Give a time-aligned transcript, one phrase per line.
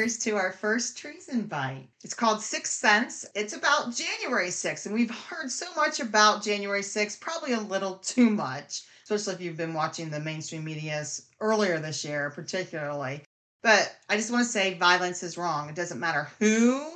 [0.00, 1.88] traitors, to our first treason bite.
[2.02, 3.26] It's called Sixth Sense.
[3.34, 7.96] It's about January 6th, and we've heard so much about January 6th, probably a little
[7.96, 13.22] too much, especially if you've been watching the mainstream medias earlier this year, particularly.
[13.62, 15.68] But I just want to say violence is wrong.
[15.68, 16.90] It doesn't matter who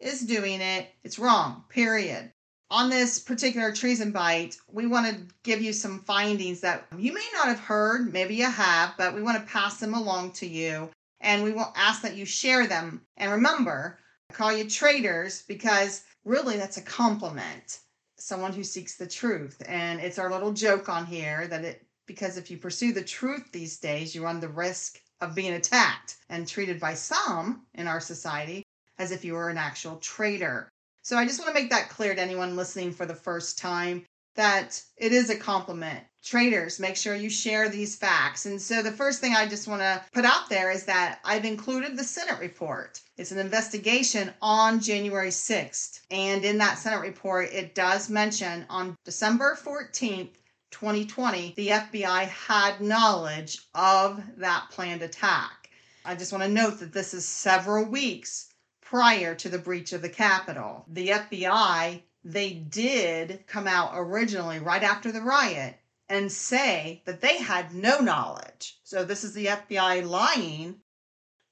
[0.00, 2.30] is doing it, it's wrong, period
[2.70, 7.24] on this particular treason bite, we want to give you some findings that you may
[7.32, 10.90] not have heard, maybe you have, but we want to pass them along to you.
[11.24, 13.00] And we will ask that you share them.
[13.16, 13.98] And remember,
[14.30, 17.80] I call you traitors because really that's a compliment.
[18.18, 19.60] Someone who seeks the truth.
[19.66, 23.50] And it's our little joke on here that it, because if you pursue the truth
[23.50, 28.00] these days, you run the risk of being attacked and treated by some in our
[28.00, 28.62] society
[28.98, 30.68] as if you were an actual traitor.
[31.02, 34.04] So I just want to make that clear to anyone listening for the first time
[34.34, 36.00] that it is a compliment.
[36.22, 38.46] Traitors, make sure you share these facts.
[38.46, 41.44] And so the first thing I just want to put out there is that I've
[41.44, 43.00] included the Senate report.
[43.18, 46.00] It's an investigation on January 6th.
[46.10, 50.30] And in that Senate report, it does mention on December 14th,
[50.70, 55.70] 2020, the FBI had knowledge of that planned attack.
[56.04, 58.48] I just want to note that this is several weeks
[58.82, 60.84] prior to the breach of the Capitol.
[60.88, 67.38] The FBI, they did come out originally right after the riot and say that they
[67.38, 68.78] had no knowledge.
[68.82, 70.80] So this is the FBI lying.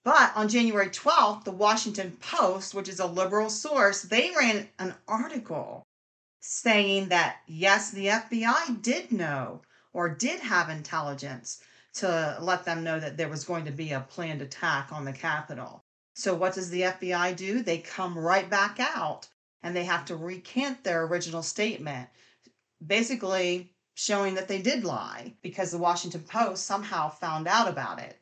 [0.04, 4.94] But on January 12th, the Washington Post, which is a liberal source, they ran an
[5.06, 5.84] article
[6.40, 9.62] saying that yes, the FBI did know
[9.92, 11.62] or did have intelligence
[11.94, 15.12] to let them know that there was going to be a planned attack on the
[15.12, 15.84] Capitol.
[16.14, 17.62] So what does the FBI do?
[17.62, 19.28] They come right back out
[19.62, 22.08] and they have to recant their original statement,
[22.84, 28.18] basically showing that they did lie because the Washington Post somehow found out about it.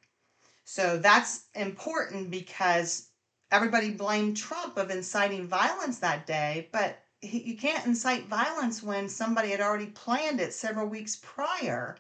[0.65, 3.09] So that's important because
[3.51, 9.51] everybody blamed Trump of inciting violence that day, but you can't incite violence when somebody
[9.51, 11.97] had already planned it several weeks prior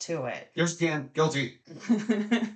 [0.00, 0.50] to it.
[0.54, 1.10] Yes, can.
[1.14, 1.58] Guilty.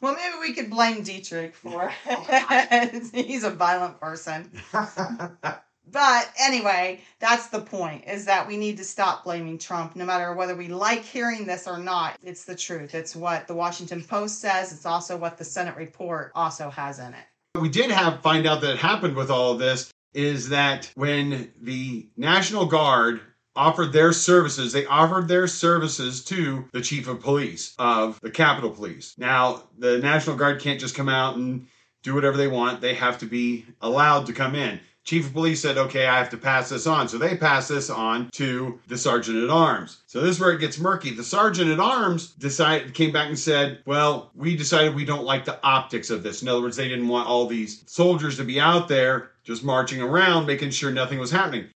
[0.00, 3.14] Well, maybe we could blame Dietrich for it.
[3.26, 4.50] He's a violent person.
[4.72, 10.34] but anyway, that's the point is that we need to stop blaming Trump no matter
[10.34, 12.16] whether we like hearing this or not.
[12.22, 12.94] It's the truth.
[12.94, 14.72] It's what the Washington Post says.
[14.72, 17.60] It's also what the Senate report also has in it.
[17.60, 22.08] We did have find out that happened with all of this is that when the
[22.16, 23.20] National Guard
[23.58, 24.72] offered their services.
[24.72, 29.14] They offered their services to the chief of police of the Capitol Police.
[29.18, 31.66] Now, the National Guard can't just come out and
[32.04, 32.80] do whatever they want.
[32.80, 34.78] They have to be allowed to come in.
[35.04, 37.08] Chief of police said, okay, I have to pass this on.
[37.08, 40.02] So they pass this on to the sergeant at arms.
[40.06, 41.10] So this is where it gets murky.
[41.10, 45.46] The sergeant at arms decided, came back and said, well, we decided we don't like
[45.46, 46.42] the optics of this.
[46.42, 50.02] In other words, they didn't want all these soldiers to be out there just marching
[50.02, 51.68] around, making sure nothing was happening.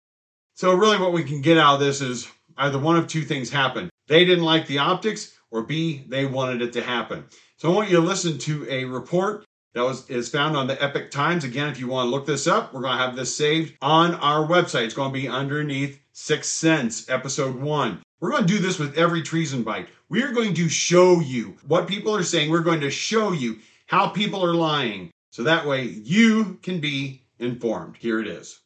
[0.60, 2.28] So, really, what we can get out of this is
[2.58, 3.88] either one of two things happened.
[4.08, 7.24] They didn't like the optics, or B, they wanted it to happen.
[7.56, 10.78] So, I want you to listen to a report that was is found on the
[10.82, 11.44] Epoch Times.
[11.44, 14.16] Again, if you want to look this up, we're going to have this saved on
[14.16, 14.84] our website.
[14.84, 18.02] It's going to be underneath Six Sense, Episode 1.
[18.20, 19.88] We're going to do this with every treason bite.
[20.10, 22.50] We are going to show you what people are saying.
[22.50, 25.10] We're going to show you how people are lying.
[25.30, 27.96] So that way you can be informed.
[27.96, 28.60] Here it is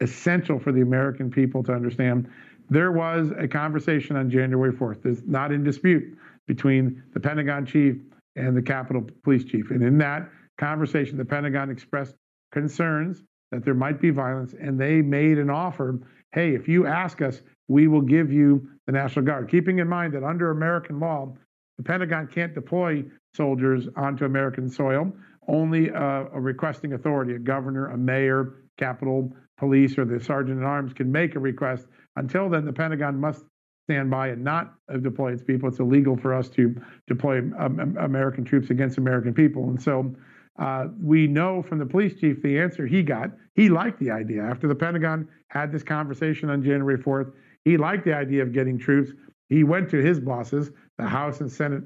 [0.00, 2.28] essential for the American people to understand.
[2.68, 7.96] There was a conversation on January 4th, it's not in dispute, between the Pentagon chief
[8.34, 9.70] and the Capitol Police chief.
[9.70, 10.28] And in that
[10.58, 12.14] conversation, the Pentagon expressed
[12.52, 13.22] concerns
[13.52, 16.00] that there might be violence, and they made an offer
[16.32, 19.48] hey, if you ask us, we will give you the National Guard.
[19.48, 21.34] Keeping in mind that under American law,
[21.78, 23.02] the Pentagon can't deploy
[23.34, 25.10] soldiers onto American soil.
[25.48, 30.64] Only a, a requesting authority, a governor, a mayor, Capitol police or the sergeant at
[30.64, 31.86] arms can make a request.
[32.16, 33.44] Until then, the Pentagon must
[33.84, 35.68] stand by and not deploy its people.
[35.68, 36.74] It's illegal for us to
[37.06, 39.70] deploy um, American troops against American people.
[39.70, 40.14] And so
[40.58, 43.30] uh, we know from the police chief the answer he got.
[43.54, 44.42] He liked the idea.
[44.42, 47.32] After the Pentagon had this conversation on January 4th,
[47.64, 49.12] he liked the idea of getting troops.
[49.48, 51.84] He went to his bosses, the House and Senate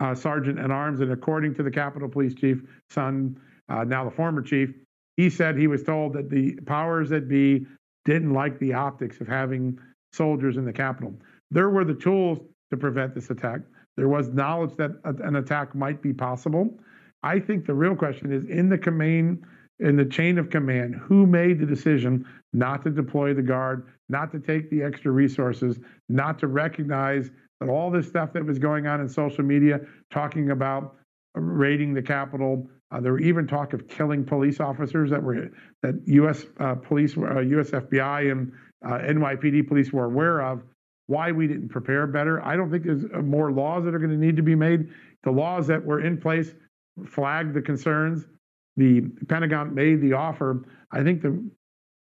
[0.00, 2.58] uh, Sergeant at Arms, and according to the Capitol Police Chief,
[2.90, 3.36] Sund,
[3.68, 4.70] uh, now the former chief,
[5.18, 7.66] he said he was told that the powers that be
[8.04, 9.76] didn't like the optics of having
[10.12, 11.12] soldiers in the Capitol.
[11.50, 12.38] There were the tools
[12.70, 13.62] to prevent this attack.
[13.96, 16.78] There was knowledge that an attack might be possible.
[17.24, 19.42] I think the real question is in the command,
[19.80, 24.30] in the chain of command, who made the decision not to deploy the guard, not
[24.30, 27.28] to take the extra resources, not to recognize
[27.58, 29.80] that all this stuff that was going on in social media,
[30.12, 30.94] talking about
[31.34, 32.68] raiding the Capitol.
[32.90, 35.50] Uh, there were even talk of killing police officers that were
[35.82, 36.44] that U.S.
[36.58, 37.70] Uh, police, uh, U.S.
[37.70, 38.52] FBI, and
[38.84, 40.62] uh, NYPD police were aware of.
[41.06, 42.44] Why we didn't prepare better?
[42.44, 44.88] I don't think there's uh, more laws that are going to need to be made.
[45.24, 46.52] The laws that were in place
[47.06, 48.24] flagged the concerns.
[48.76, 50.64] The Pentagon made the offer.
[50.92, 51.50] I think the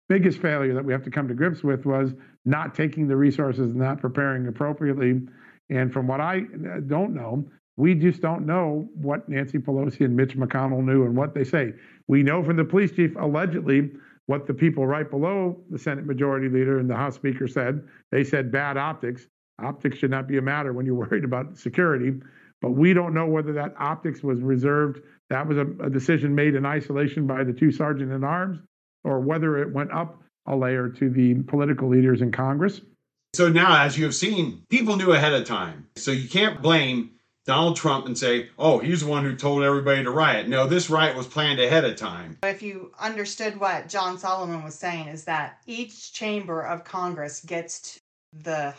[0.09, 2.13] biggest failure that we have to come to grips with was
[2.45, 5.21] not taking the resources and not preparing appropriately.
[5.69, 7.45] And from what I uh, don't know,
[7.77, 11.73] we just don't know what Nancy Pelosi and Mitch McConnell knew and what they say.
[12.07, 13.91] We know from the police chief allegedly
[14.27, 17.83] what the people right below the Senate Majority Leader and the House Speaker said.
[18.11, 19.27] They said bad optics.
[19.61, 22.13] Optics should not be a matter when you're worried about security.
[22.61, 25.01] But we don't know whether that optics was reserved.
[25.29, 28.59] That was a, a decision made in isolation by the two sergeant in arms,
[29.03, 32.81] or whether it went up a layer to the political leaders in Congress.
[33.33, 35.87] So now, as you have seen, people knew ahead of time.
[35.95, 37.11] So you can't blame
[37.45, 40.47] Donald Trump and say, oh, he's the one who told everybody to riot.
[40.47, 42.37] No, this riot was planned ahead of time.
[42.43, 47.99] If you understood what John Solomon was saying, is that each chamber of Congress gets
[48.31, 48.73] the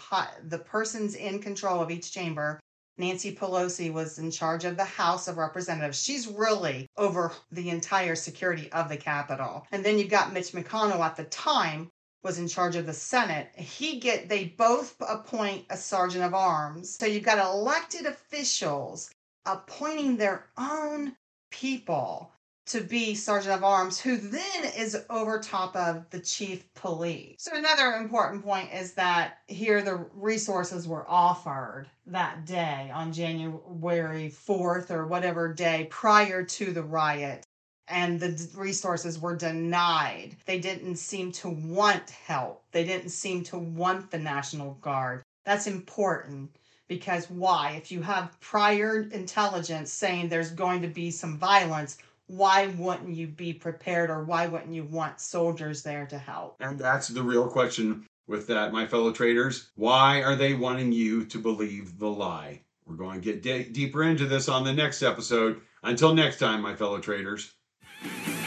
[0.48, 2.58] the persons in control of each chamber.
[2.96, 6.00] Nancy Pelosi was in charge of the House of Representatives.
[6.00, 9.66] She's really over the entire security of the Capitol.
[9.72, 11.90] And then you've got Mitch McConnell at the time
[12.24, 16.96] was in charge of the Senate, he get they both appoint a sergeant of arms.
[16.98, 19.10] So you've got elected officials
[19.46, 21.14] appointing their own
[21.50, 22.32] people
[22.66, 27.36] to be sergeant of arms who then is over top of the chief police.
[27.38, 34.30] So another important point is that here the resources were offered that day on January
[34.30, 37.46] 4th or whatever day prior to the riot
[37.88, 40.36] and the resources were denied.
[40.46, 42.64] They didn't seem to want help.
[42.72, 45.22] They didn't seem to want the National Guard.
[45.44, 46.56] That's important
[46.88, 47.74] because why?
[47.76, 53.26] If you have prior intelligence saying there's going to be some violence, why wouldn't you
[53.26, 56.56] be prepared or why wouldn't you want soldiers there to help?
[56.60, 59.70] And that's the real question with that, my fellow traitors.
[59.74, 62.62] Why are they wanting you to believe the lie?
[62.86, 65.60] We're going to get deeper into this on the next episode.
[65.82, 67.52] Until next time, my fellow traitors.